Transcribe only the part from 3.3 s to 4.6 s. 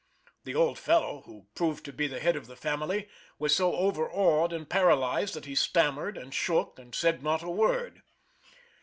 was so overawed